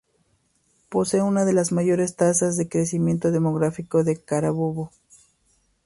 [0.89, 4.91] Posee una de las mayores tasas de crecimiento demográfico de Carabobo.